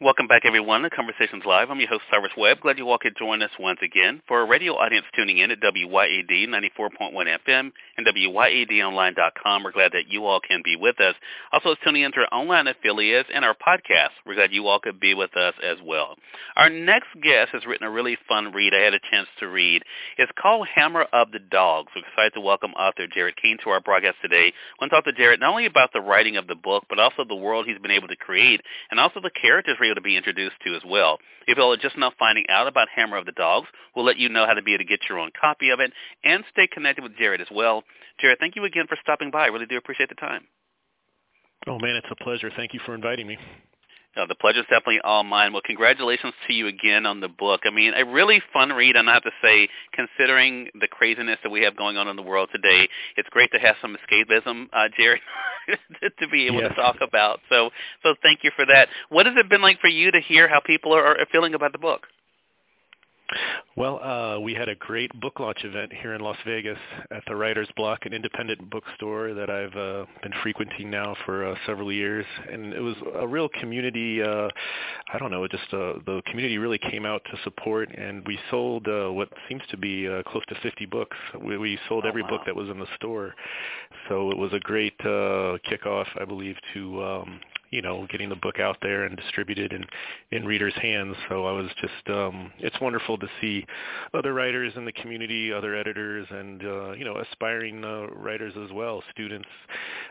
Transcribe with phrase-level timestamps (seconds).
[0.00, 1.70] Welcome back, everyone, to Conversations Live.
[1.70, 2.60] I'm your host, Cyrus Webb.
[2.60, 4.22] Glad you all could join us once again.
[4.28, 10.06] For a radio audience tuning in at WYAD 94.1 FM and WYADonline.com, we're glad that
[10.08, 11.16] you all can be with us.
[11.50, 14.10] Also, tuning in to our online affiliates and our podcast.
[14.24, 16.14] We're glad you all could be with us as well.
[16.54, 19.82] Our next guest has written a really fun read I had a chance to read.
[20.16, 21.90] It's called Hammer of the Dogs.
[21.96, 24.52] We're excited to welcome author Jarret Keene to our broadcast today.
[24.54, 27.00] I want to talk to Jarret not only about the writing of the book, but
[27.00, 28.60] also the world he's been able to create
[28.92, 31.18] and also the characters to be introduced to as well.
[31.46, 34.46] If you're just now finding out about Hammer of the Dogs, we'll let you know
[34.46, 35.92] how to be able to get your own copy of it
[36.24, 37.84] and stay connected with Jarret as well.
[38.22, 39.44] Jarret, thank you again for stopping by.
[39.44, 40.44] I really do appreciate the time.
[41.66, 42.50] Oh man, it's a pleasure.
[42.56, 43.36] Thank you for inviting me.
[44.18, 45.52] Uh, the pleasure's definitely all mine.
[45.52, 47.60] Well, congratulations to you again on the book.
[47.64, 51.50] I mean, a really fun read, and I have to say, considering the craziness that
[51.50, 54.88] we have going on in the world today, it's great to have some escapism, uh,
[54.96, 55.20] Jerry,
[56.18, 56.70] to be able yes.
[56.70, 57.40] to talk about.
[57.48, 57.70] So,
[58.02, 58.88] so thank you for that.
[59.08, 61.72] What has it been like for you to hear how people are, are feeling about
[61.72, 62.06] the book?
[63.76, 66.78] Well, uh, we had a great book launch event here in Las Vegas
[67.10, 71.54] at the Writer's Block, an independent bookstore that I've uh, been frequenting now for uh,
[71.66, 74.22] several years, and it was a real community.
[74.22, 74.48] Uh,
[75.12, 78.88] I don't know, just uh, the community really came out to support, and we sold
[78.88, 81.16] uh, what seems to be uh, close to 50 books.
[81.40, 82.30] We, we sold oh, every wow.
[82.30, 83.34] book that was in the store,
[84.08, 88.36] so it was a great uh, kickoff, I believe, to um, you know getting the
[88.36, 89.84] book out there and distributed in
[90.30, 91.16] in readers' hands.
[91.28, 93.66] So I was just um, it's wonderful to see
[94.14, 98.72] other writers in the community, other editors, and uh, you know aspiring uh, writers as
[98.72, 99.48] well, students,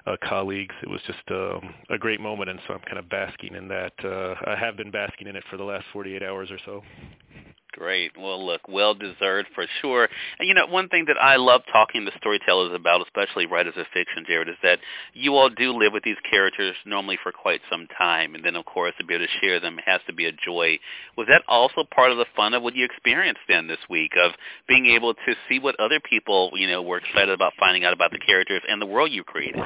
[0.06, 0.76] uh, colleagues.
[0.82, 3.94] It was just um, a great moment, and so I'm kind of basking in that.
[4.04, 6.84] Uh, I have been basking in it for the last 48 hours or so.
[7.78, 8.12] Great.
[8.18, 10.10] Well, look, well deserved for sure.
[10.40, 13.86] And you know, one thing that I love talking to storytellers about, especially writers of
[13.94, 14.80] fiction, Jarret, is that
[15.14, 18.66] you all do live with these characters normally for quite some time, and then of
[18.66, 20.80] course to be able to share them has to be a joy.
[21.18, 24.32] Was that also part of the fun of what you experienced then this week of
[24.68, 28.10] being able to see what other people, you know, were excited about finding out about
[28.10, 29.62] the characters and the world you created?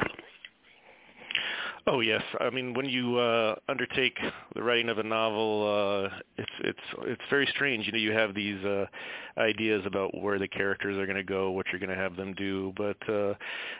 [1.84, 4.16] Oh yes, I mean when you uh, undertake
[4.54, 7.86] the writing of a novel, uh, it's it's it's very strange.
[7.86, 8.86] You know, you have these uh,
[9.36, 12.34] ideas about where the characters are going to go, what you're going to have them
[12.34, 13.34] do, but uh,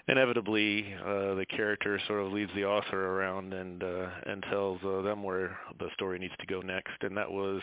[0.09, 5.03] inevitably uh, the character sort of leads the author around and uh, and tells uh,
[5.03, 7.63] them where the story needs to go next, and that was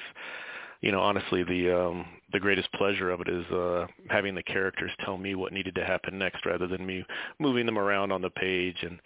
[0.82, 4.92] you know, honestly, the um, the greatest pleasure of it is uh, having the characters
[5.04, 7.04] tell me what needed to happen next, rather than me
[7.38, 9.00] moving them around on the page and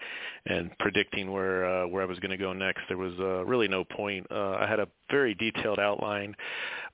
[0.45, 2.81] and predicting where uh, where I was going to go next.
[2.87, 4.27] There was uh, really no point.
[4.29, 6.35] Uh, I had a very detailed outline,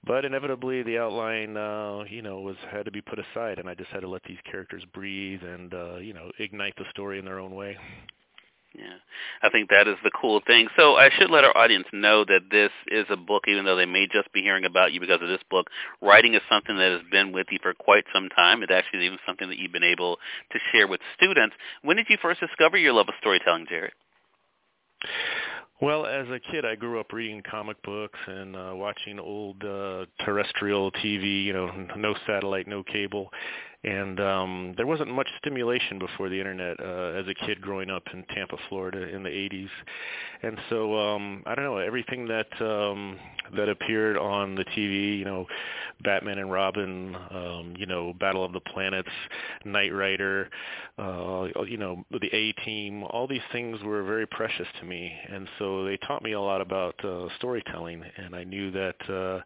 [0.06, 3.75] but inevitably the outline, uh, you know, was had to be put aside, and I
[3.75, 7.25] just had to let these characters breathe and uh, you know ignite the story in
[7.25, 7.78] their own way.
[8.78, 8.97] Yeah,
[9.41, 10.68] I think that is the cool thing.
[10.78, 13.88] So I should let our audience know that this is a book, even though they
[13.88, 15.68] may just be hearing about you because of this book.
[16.02, 18.62] Writing is something that has been with you for quite some time.
[18.62, 20.18] It actually is even something that you've been able
[20.52, 21.56] to share with students.
[21.81, 23.90] When did you first discover your love of storytelling, Jarret?
[25.81, 30.06] Well, as a kid, I grew up reading comic books and uh, watching old uh,
[30.25, 31.46] terrestrial TV.
[31.46, 33.31] You know, no satellite, no cable,
[33.84, 38.03] and um there wasn't much stimulation before the internet uh as a kid growing up
[38.13, 39.69] in Tampa, Florida in the 80s.
[40.44, 43.18] And so um I don't know, everything that um
[43.56, 45.45] that appeared on the TV, you know,
[46.03, 49.09] Batman and Robin, um, you know, Battle of the Planets,
[49.63, 50.50] Knight Rider,
[50.97, 55.12] uh you know, the A-Team, all these things were very precious to me.
[55.31, 59.39] And so they taught me a lot about uh storytelling and I knew that uh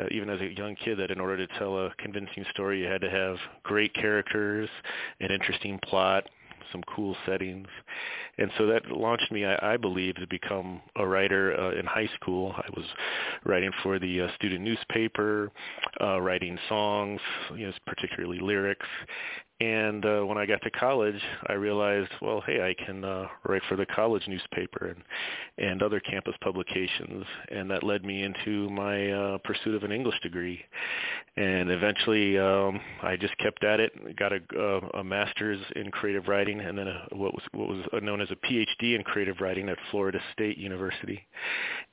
[0.00, 2.86] uh, even as a young kid that in order to tell a convincing story you
[2.86, 4.68] had to have great characters,
[5.20, 6.28] an interesting plot,
[6.72, 7.68] some cool settings.
[8.38, 12.08] And so that launched me, I, I believe, to become a writer uh, in high
[12.14, 12.54] school.
[12.56, 12.86] I was
[13.44, 15.50] writing for the uh, student newspaper,
[16.00, 17.20] uh, writing songs,
[17.56, 18.86] you know, particularly lyrics.
[19.60, 23.60] And uh, when I got to college, I realized, well, hey, I can uh, write
[23.68, 25.02] for the college newspaper and
[25.58, 30.18] and other campus publications, and that led me into my uh, pursuit of an English
[30.22, 30.64] degree.
[31.36, 34.16] And eventually, um, I just kept at it.
[34.16, 37.84] Got a, a, a master's in creative writing, and then a, what was what was
[38.02, 41.20] known as a PhD in creative writing at Florida State University.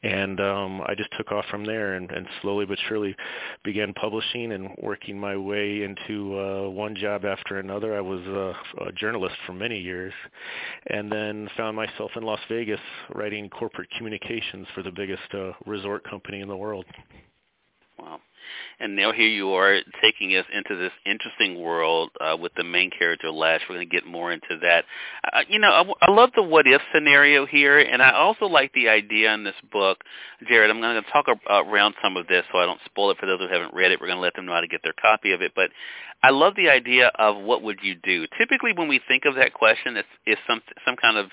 [0.03, 3.13] And um, I just took off from there, and, and slowly but surely
[3.65, 7.95] began publishing and working my way into uh, one job after another.
[7.95, 8.53] I was a,
[8.85, 10.13] a journalist for many years,
[10.87, 12.79] and then found myself in Las Vegas
[13.13, 16.85] writing corporate communications for the biggest uh, resort company in the world.
[17.99, 18.19] Wow.
[18.79, 22.91] And now here you are taking us into this interesting world uh, with the main
[22.91, 23.61] character Lash.
[23.67, 24.85] We're going to get more into that.
[25.33, 28.73] Uh, you know, I, I love the what if scenario here, and I also like
[28.73, 29.99] the idea in this book.
[30.49, 33.25] Jarret, I'm going to talk around some of this so I don't spoil it for
[33.25, 33.99] those who haven't read it.
[33.99, 35.53] We're going to let them know how to get their copy of it.
[35.55, 35.71] But
[36.23, 38.25] I love the idea of what would you do.
[38.37, 41.27] Typically, when we think of that question, it's, it's some some kind of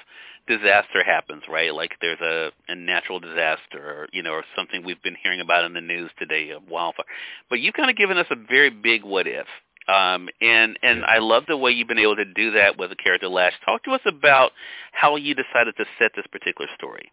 [0.46, 1.75] disaster happens, right?
[1.75, 5.64] Like there's a, a natural disaster, or you know, or something we've been hearing about
[5.64, 7.06] in the news today, a wildfire.
[7.49, 9.46] But you've kind of given us a very big what if,
[9.88, 12.96] um, and and I love the way you've been able to do that with the
[12.96, 13.55] character Lash.
[13.64, 14.52] Talk to us about
[14.93, 17.11] how you decided to set this particular story.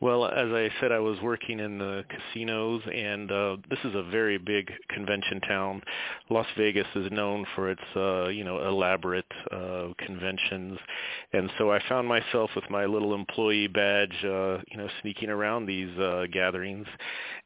[0.00, 4.02] Well, as I said, I was working in the casinos, and uh, this is a
[4.02, 5.82] very big convention town.
[6.28, 10.78] Las Vegas is known for its, uh, you know, elaborate uh, conventions,
[11.32, 15.66] and so I found myself with my little employee badge, uh, you know, sneaking around
[15.66, 16.86] these uh, gatherings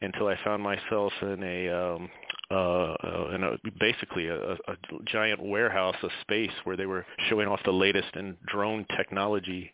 [0.01, 2.11] until I found myself in a um,
[2.51, 7.47] uh, uh, in a, basically a, a giant warehouse, a space where they were showing
[7.47, 9.73] off the latest in drone technology.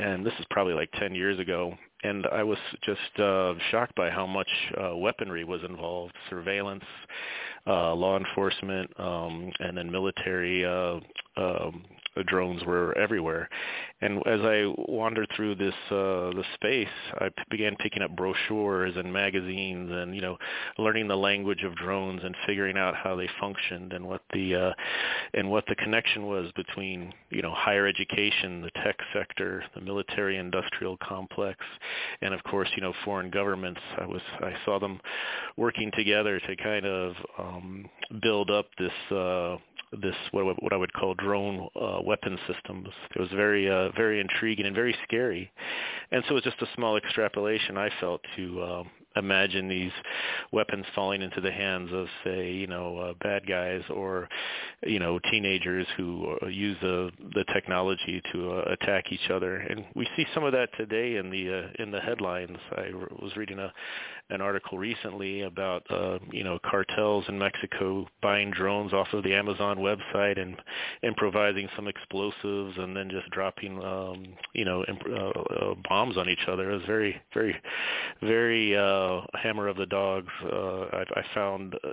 [0.00, 1.74] And this is probably like 10 years ago.
[2.02, 4.48] And I was just uh, shocked by how much
[4.82, 6.84] uh, weaponry was involved, surveillance,
[7.66, 10.98] uh, law enforcement, um, and then military uh,
[11.36, 11.84] um,
[12.26, 13.48] drones were everywhere.
[14.00, 16.88] And as I wandered through this uh, the space,
[17.18, 20.36] I p- began picking up brochures and magazines, and you know,
[20.78, 24.72] learning the language of drones and figuring out how they functioned and what the uh,
[25.34, 30.98] and what the connection was between you know higher education, the tech sector, the military-industrial
[30.98, 31.58] complex,
[32.20, 33.80] and of course you know foreign governments.
[33.98, 35.00] I was I saw them
[35.56, 37.86] working together to kind of um,
[38.20, 39.56] build up this uh,
[40.00, 42.88] this what, what I would call drone uh, weapon systems.
[43.14, 45.50] It was very uh, very intriguing and very scary,
[46.10, 49.92] and so it was just a small extrapolation I felt to um, imagine these
[50.52, 54.28] weapons falling into the hands of, say, you know, uh, bad guys or,
[54.82, 59.56] you know, teenagers who uh, use the the technology to uh, attack each other.
[59.56, 62.58] And we see some of that today in the uh, in the headlines.
[62.76, 63.72] I was reading a
[64.30, 69.34] an article recently about, uh, you know, cartels in Mexico buying drones off of the
[69.34, 70.56] Amazon website and
[71.02, 74.24] improvising some explosives and then just dropping, um,
[74.54, 76.70] you know, imp- uh, uh, bombs on each other.
[76.70, 77.54] It was very, very,
[78.22, 81.88] very uh, uh, Hammer of the Dogs, uh, I, I found uh,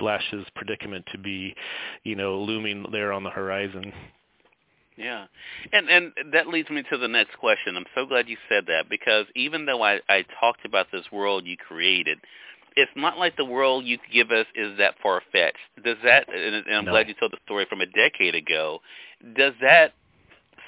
[0.00, 1.54] Lash's predicament to be,
[2.04, 3.92] you know, looming there on the horizon.
[4.96, 5.26] Yeah,
[5.72, 7.76] and and that leads me to the next question.
[7.76, 11.46] I'm so glad you said that because even though I, I talked about this world
[11.46, 12.18] you created,
[12.76, 15.56] it's not like the world you give us is that far fetched.
[15.82, 16.28] Does that?
[16.32, 16.90] And I'm no.
[16.92, 18.80] glad you told the story from a decade ago.
[19.36, 19.94] Does that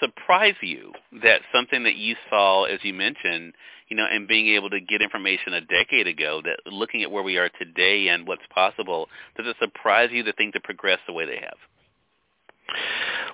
[0.01, 0.93] surprise you
[1.23, 3.53] that something that you saw, as you mentioned,
[3.93, 7.23] you know, and being able to get information a decade ago, that looking at where
[7.23, 9.07] we are today and what's possible,
[9.37, 11.59] does it surprise you that things have progressed the way they have?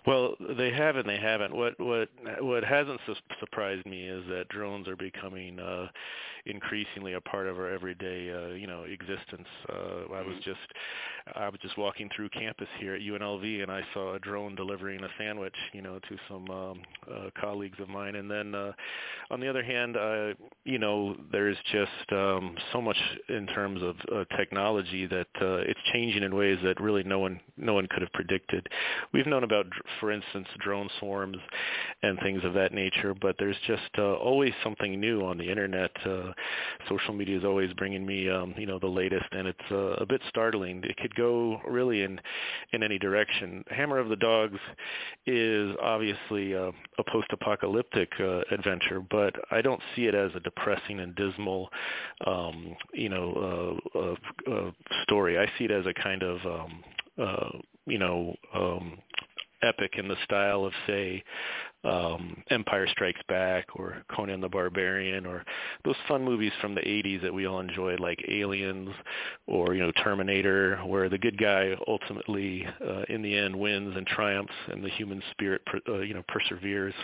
[0.07, 1.55] Well, they have and they haven't.
[1.55, 2.09] What what
[2.41, 5.89] what hasn't su- surprised me is that drones are becoming uh,
[6.47, 9.49] increasingly a part of our everyday, uh, you know, existence.
[9.69, 10.51] Uh, I was mm-hmm.
[10.51, 14.55] just I was just walking through campus here at UNLV and I saw a drone
[14.55, 16.81] delivering a sandwich, you know, to some um,
[17.11, 18.15] uh, colleagues of mine.
[18.15, 18.73] And then uh,
[19.31, 22.97] on the other hand, uh, you know, there's just um, so much
[23.29, 27.41] in terms of uh, technology that uh, it's changing in ways that really no one
[27.57, 28.67] no one could have predicted.
[29.13, 29.67] We've known about,
[30.01, 31.39] for instance, drone swarms
[32.03, 35.91] and things of that nature, but there's just uh, always something new on the internet.
[36.05, 36.33] Uh,
[36.89, 40.07] social media is always bringing me, um, you know, the latest, and it's uh, a
[40.07, 40.83] bit startling.
[40.85, 42.21] It could go really in
[42.73, 43.65] in any direction.
[43.69, 44.59] Hammer of the Dogs
[45.27, 51.01] is obviously a, a post-apocalyptic uh, adventure, but I don't see it as a depressing
[51.01, 51.69] and dismal,
[52.27, 54.71] um, you know, uh, uh, uh,
[55.05, 55.39] story.
[55.39, 56.85] I see it as a kind of um,
[57.19, 58.99] uh, you know, um,
[59.63, 61.23] epic in the style of, say,
[61.85, 65.45] um, Empire Strikes Back or Conan the Barbarian or
[65.85, 68.91] those fun movies from the 80s that we all enjoyed like Aliens
[69.47, 74.07] or, you know, Terminator where the good guy ultimately uh, in the end wins and
[74.07, 76.95] triumphs and the human spirit, uh, you know, perseveres.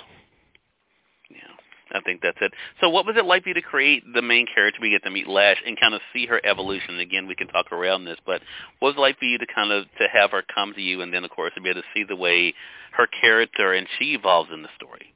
[1.94, 2.52] I think that's it.
[2.80, 4.80] So what was it like for you to create the main character?
[4.82, 6.98] We get to meet Lash and kind of see her evolution.
[6.98, 8.42] Again, we can talk around this, but
[8.80, 11.00] what was it like for you to kind of to have her come to you
[11.02, 12.54] and then, of course, to be able to see the way
[12.92, 15.14] her character and she evolves in the story?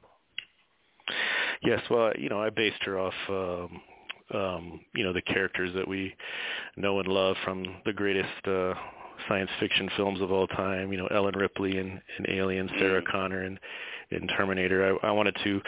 [1.61, 3.81] Yes, well, you know, I based her off um,
[4.33, 6.13] um, you know, the characters that we
[6.77, 8.73] know and love from the greatest uh
[9.27, 10.91] science fiction films of all time.
[10.91, 13.11] You know, Ellen Ripley and, and Alien, Sarah mm.
[13.11, 13.59] Connor and
[14.11, 14.97] in Terminator.
[15.03, 15.61] I, I wanted to,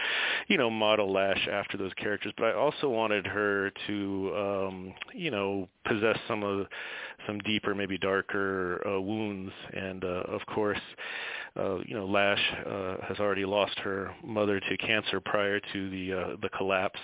[0.47, 5.31] you know, model Lash after those characters, but I also wanted her to, um, you
[5.31, 6.67] know, possess some of
[7.27, 9.51] some deeper, maybe darker uh, wounds.
[9.73, 10.79] And uh, of course,
[11.55, 16.13] uh, you know, Lash uh, has already lost her mother to cancer prior to the
[16.13, 16.99] uh, the collapse,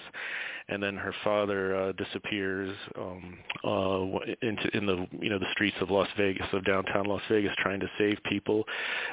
[0.69, 5.77] and then her father uh, disappears um, uh, into in the you know the streets
[5.81, 8.63] of Las Vegas, of downtown Las Vegas, trying to save people,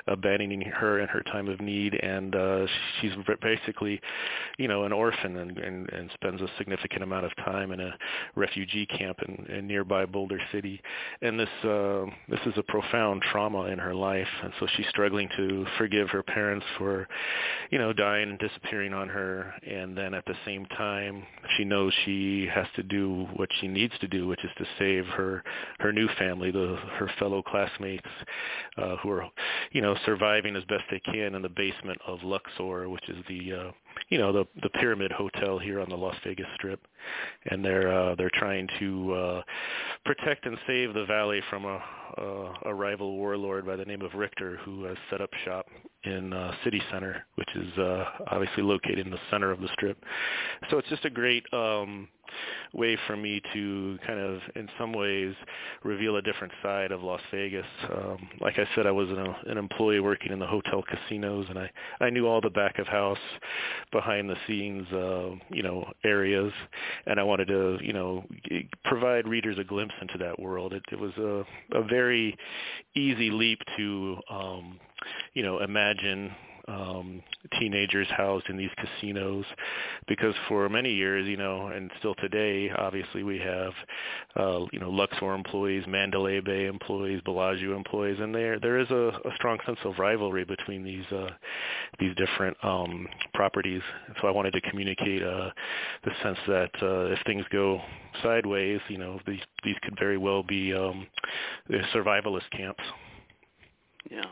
[0.09, 2.67] abandoning her in her time of need, and uh,
[3.01, 4.01] she's basically,
[4.59, 7.95] you know, an orphan and, and and spends a significant amount of time in a
[8.35, 10.81] refugee camp in, in nearby Boulder City,
[11.23, 15.29] and this uh, this is a profound trauma in her life, and so she's struggling
[15.37, 17.07] to forgive her parents for,
[17.71, 21.25] you know, dying and disappearing on her, and then at the same time
[21.57, 25.07] she knows she has to do what she needs to do, which is to save
[25.07, 25.43] her
[25.79, 28.07] her new family, the her fellow classmates
[28.77, 29.25] uh, who are,
[29.73, 33.53] you know, surviving as best they can in the basement of Luxor, which is the
[33.53, 33.73] uh,
[34.09, 36.81] you know the the Pyramid Hotel here on the Las Vegas Strip,
[37.51, 39.43] and they're uh, they're trying to uh,
[40.05, 41.83] protect and save the valley from a,
[42.19, 45.67] a a rival warlord by the name of Richter, who has set up shop
[46.05, 50.03] in uh, City Center, which is uh, obviously located in the center of the Strip.
[50.71, 52.09] So it's just a great um,
[52.73, 55.35] way for me to kind of, in some ways,
[55.83, 57.67] reveal a different side of Las Vegas.
[57.91, 61.59] Um, like I said, I was an, an employee working in the hotel casinos, and
[61.59, 61.71] I
[62.01, 63.19] I knew all the back of house,
[63.93, 66.53] behind the scenes, uh, you know, areas,
[67.07, 68.25] and I wanted to, you know,
[68.85, 70.73] provide readers a glimpse into that world.
[70.73, 72.37] It, it was a a very
[72.95, 74.79] easy leap to, um,
[75.35, 76.33] you know, imagine
[76.67, 77.23] um,
[77.59, 79.45] teenagers housed in these casinos
[80.09, 83.73] because for many years, you know, and still today, obviously we have,
[84.37, 89.13] uh, you know, Luxor employees, Mandalay Bay employees, Bellagio employees, and there there is a,
[89.25, 91.29] a strong sense of rivalry between these uh,
[92.01, 93.83] these different um, properties.
[94.21, 95.51] So I wanted to communicate uh,
[96.05, 97.81] the sense that uh, if things go
[98.23, 101.07] sideways, you know, these these could very well be um,
[101.95, 102.83] survivalist camps.
[104.11, 104.25] Yeah.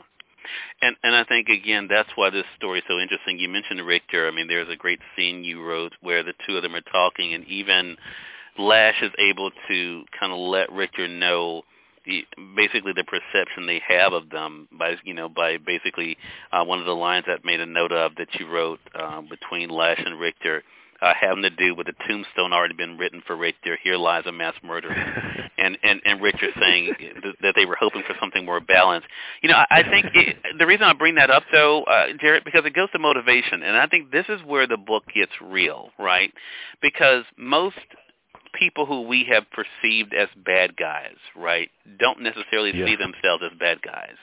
[0.81, 3.39] And and I think again that's why this story is so interesting.
[3.39, 4.29] You mentioned Richter.
[4.29, 7.35] I mean, there's a great scene you wrote where the two of them are talking,
[7.35, 7.97] and even
[8.59, 11.63] Lash is able to kind of let Richter know
[12.05, 12.25] the
[12.57, 16.17] basically the perception they have of them by you know by basically
[16.53, 19.71] uh, one of the lines that made a note of that you wrote uh, between
[19.71, 20.63] Lash and Richter
[21.03, 23.77] uh, having to do with the tombstone already been written for Richter.
[23.83, 24.95] Here lies a mass murderer,
[25.59, 26.95] and and and Richter saying
[27.43, 29.09] that they were hoping for something more balanced.
[29.43, 32.45] You know, I, I think it, the reason I bring that up though, uh, Jarret,
[32.45, 35.91] because it goes to motivation, and I think this is where the book gets real,
[35.99, 36.33] right?
[36.81, 37.77] Because most
[38.55, 42.87] people who we have perceived as bad guys, right, don't necessarily yeah.
[42.87, 44.17] see themselves as bad guys.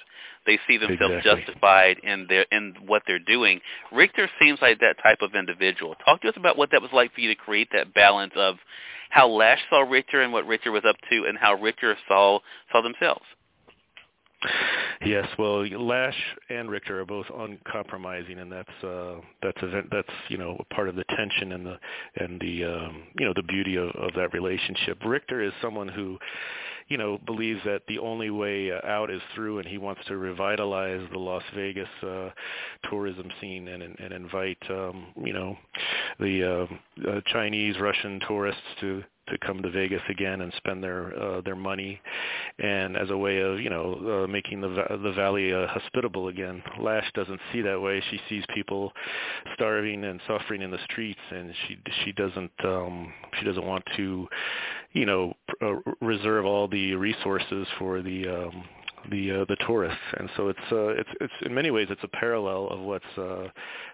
[0.46, 1.43] They see themselves exactly.
[1.46, 3.60] justified in their in what they're doing.
[3.91, 5.96] Richter seems like that type of individual.
[6.05, 8.55] Talk to us about what that was like for you to create that balance of
[9.10, 12.39] how Lash saw Richter and what Richter was up to, and how Richter saw
[12.72, 13.25] saw themselves.
[15.05, 16.17] Yes, well, Lash
[16.50, 20.89] and Richter are both uncompromising, and that's uh, that's event, that's you know a part
[20.89, 21.77] of the tension and the
[22.17, 24.98] and the um, you know the beauty of, of that relationship.
[25.05, 26.17] Richter is someone who
[26.89, 30.17] you know, believes that the only way uh, out is through, and he wants to
[30.17, 32.29] revitalize the Las Vegas uh,
[32.89, 35.55] tourism scene and, and invite, um, you know,
[36.19, 41.17] the uh, uh, Chinese, Russian tourists to to come to Vegas again and spend their
[41.19, 42.01] uh, their money,
[42.59, 44.69] and as a way of you know uh, making the
[45.03, 46.62] the valley uh, hospitable again.
[46.79, 48.01] Lash doesn't see that way.
[48.09, 48.91] She sees people
[49.53, 54.27] starving and suffering in the streets, and she she doesn't um, she doesn't want to,
[54.93, 58.63] you know, uh, reserve all the resources for the um,
[59.10, 62.08] the uh, the tourists, and so it's uh, it's it's in many ways it's a
[62.08, 63.48] parallel of what's uh,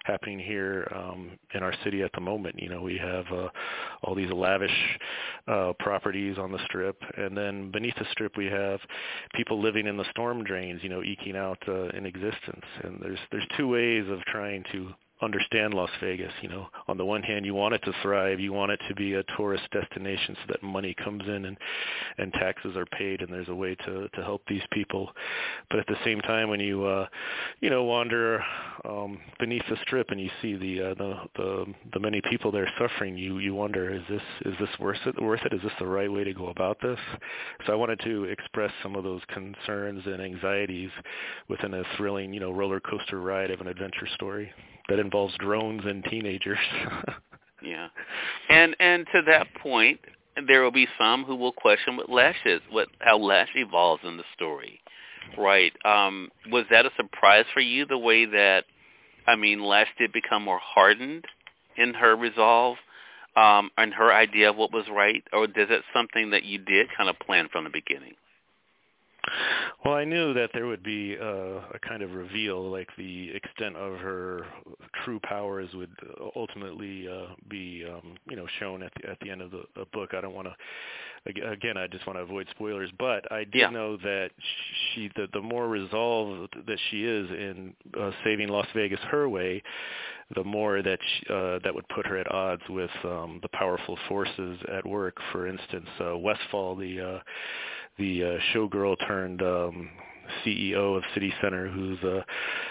[0.04, 2.56] happening here um, in our city at the moment.
[2.60, 3.50] You know, we have uh,
[4.04, 5.00] all these lavish
[5.48, 8.80] uh, properties on the strip, and then beneath the strip we have
[9.36, 10.82] people living in the storm drains.
[10.84, 14.94] You know, eking out uh, an existence, and there's there's two ways of trying to
[15.22, 16.32] understand Las Vegas.
[16.42, 18.96] You know, on the one hand, you want it to thrive, you want it to
[18.96, 21.58] be a tourist destination, so that money comes in and
[22.18, 25.12] and taxes are paid, and there's a way to to help these people.
[25.70, 27.08] But at the same time, when you uh,
[27.62, 28.44] you know wander
[28.84, 32.70] um, beneath the strip and you see the uh, the the the many people there
[32.78, 35.22] suffering, you you wonder is this is this worth it?
[35.22, 35.54] Worth it?
[35.54, 37.00] Is this the right way to go about this?
[37.66, 40.90] So I wanted to express some of those concerns and anxieties
[41.48, 44.52] within a thrilling you know roller coaster ride of an adventure story
[44.90, 46.60] that involves drones and teenagers.
[47.64, 47.88] yeah,
[48.50, 50.00] and and to that point,
[50.48, 54.18] there will be some who will question what Lash is, what how Lash evolves in
[54.18, 54.80] the story,
[55.38, 55.74] right?
[55.86, 58.66] Um, was that a surprise for you, the way that,
[59.28, 61.26] I mean, Lash did become more hardened
[61.78, 62.78] in her resolve,
[63.36, 66.88] um, and her idea of what was right, or is it something that you did
[66.96, 68.14] kind of plan from the beginning?
[69.84, 71.26] Well, I knew that there would be uh,
[71.74, 74.46] a kind of reveal, like the extent of her
[75.04, 75.92] true powers would
[76.36, 79.86] ultimately uh, be, um, you know, shown at the at the end of the, the
[79.94, 80.14] book.
[80.14, 83.70] I don't want to, again, I just want to avoid spoilers, but I did yeah.
[83.70, 84.32] know that
[84.94, 89.62] she, the, the more resolved that she is in uh, saving Las Vegas her way,
[90.36, 93.98] the more that she, uh, that would put her at odds with um, the powerful
[94.08, 95.18] forces at work.
[95.32, 97.20] For instance, uh, Westfall, the uh,
[97.98, 99.90] the uh, showgirl turned um,
[100.46, 102.22] CEO of City Center, who's uh,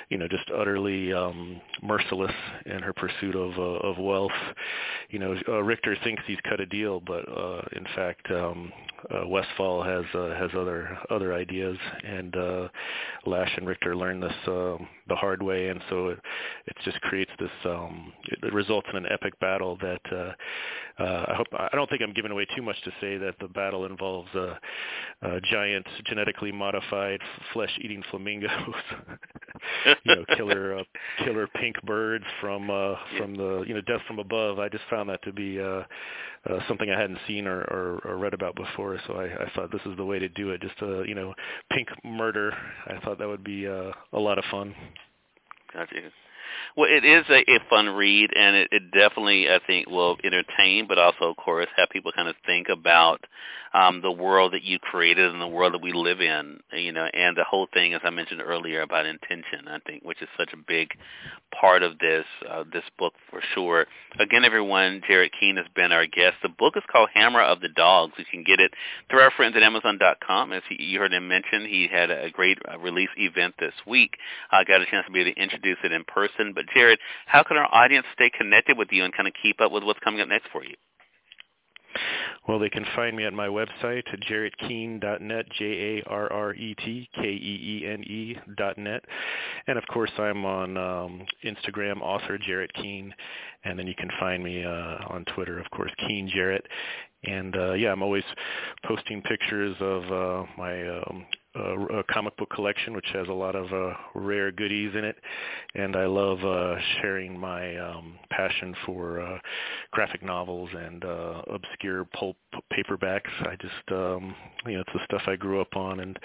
[0.09, 2.33] you know just utterly um, merciless
[2.67, 4.31] in her pursuit of uh, of wealth.
[5.11, 8.73] You know, uh, Richter thinks he's cut a deal, but uh, in fact, um,
[9.11, 12.69] uh, Westfall has uh, has other other ideas, and uh,
[13.27, 14.77] Lash and Richter learn this uh,
[15.09, 16.19] the hard way, and so it,
[16.67, 17.51] it just creates this.
[17.65, 20.33] Um, it results in an epic battle that uh,
[20.99, 23.49] uh, I hope I don't think I'm giving away too much to say that the
[23.49, 24.59] battle involves a,
[25.23, 27.21] uh, giant genetically modified
[27.53, 28.51] flesh-eating flamingos,
[30.05, 30.85] you know, killer uh,
[31.25, 34.59] killer pink birds from uh, from the you know death from above.
[34.59, 35.83] I just found that to be uh,
[36.51, 39.73] uh, something I hadn't seen or, or, or read about before, so I, I thought
[39.73, 40.61] this is the way to do it.
[40.61, 41.35] Just uh, you know,
[41.73, 42.53] pink murder.
[42.87, 44.75] I thought that would be uh, a lot of fun.
[45.73, 45.97] Gotcha.
[46.77, 50.87] Well, it is a, a fun read, and it, it definitely, I think, will entertain,
[50.89, 53.25] but also, of course, have people kind of think about
[53.75, 57.07] um, the world that you created and the world that we live in, you know,
[57.13, 60.53] and the whole thing, as I mentioned earlier, about intention, I think, which is such
[60.53, 60.91] a big
[61.61, 63.87] part of this uh, this book for sure.
[64.19, 66.37] Again, everyone, Jarret Keene has been our guest.
[66.43, 68.13] The book is called Hammer of the Dogs.
[68.17, 68.71] You can get it
[69.11, 70.53] through our friends at Amazon.com.
[70.53, 74.13] As he, you heard him mention, he had a great uh, release event this week.
[74.53, 76.34] I got a chance to be able to introduce it in person.
[76.55, 79.73] But Jarret, how can our audience stay connected with you and kind of keep up
[79.73, 80.75] with what's coming up next for you?
[82.47, 86.07] Well, they can find me at my website, jarretkeene.net, J-A-R-R-E-T-K-E-E-N-E
[88.57, 89.05] dot net.
[89.67, 93.15] And of course, I'm on um, Instagram, author Jarret Keene.
[93.65, 96.67] And then you can find me uh, on Twitter, of course, Keene Jarret.
[97.27, 98.25] And uh, yeah, I'm always
[98.85, 103.73] posting pictures of uh, my um, uh, comic book collection, which has a lot of
[103.73, 105.17] uh, rare goodies in it,
[105.75, 109.39] and I love uh, sharing my um, passion for uh,
[109.93, 112.37] graphic novels and uh, obscure pulp
[112.73, 113.31] paperbacks.
[113.41, 114.35] I just, um,
[114.67, 116.19] you know, it's the stuff I grew up on, and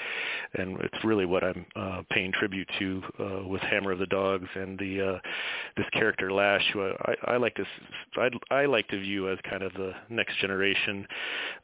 [0.55, 4.47] and it's really what I'm uh, paying tribute to uh, with Hammer of the Dogs
[4.55, 5.19] and the uh,
[5.77, 7.65] this character Lash, who I, I like to
[8.17, 10.88] I, I like to view as kind of the next generation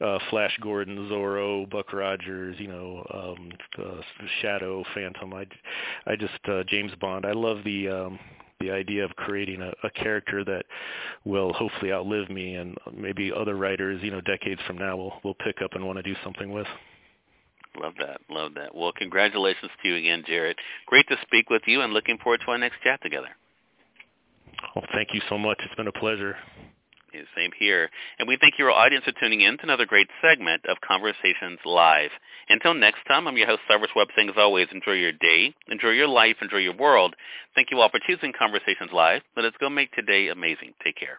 [0.00, 3.06] uh, Flash Gordon, Zorro, Buck Rogers, you know.
[3.12, 4.00] Um, uh,
[4.40, 5.32] Shadow, Phantom.
[5.34, 5.46] I,
[6.06, 7.26] I just uh, James Bond.
[7.26, 8.18] I love the um,
[8.60, 10.64] the idea of creating a, a character that
[11.24, 15.34] will hopefully outlive me, and maybe other writers, you know, decades from now will will
[15.34, 16.66] pick up and want to do something with.
[17.80, 18.20] Love that.
[18.30, 18.74] Love that.
[18.74, 20.54] Well, congratulations to you again, Jarret.
[20.86, 23.28] Great to speak with you and looking forward to our next chat together.
[24.74, 25.58] Well, thank you so much.
[25.64, 26.36] It's been a pleasure.
[27.36, 27.88] Same here.
[28.18, 32.10] And we thank your audience for tuning in to another great segment of Conversations Live.
[32.48, 35.90] Until next time, I'm your host, Cyrus Webb, saying as always, enjoy your day, enjoy
[35.90, 37.14] your life, enjoy your world.
[37.54, 39.22] Thank you all for choosing Conversations Live.
[39.36, 40.74] Let us go make today amazing.
[40.84, 41.18] Take care.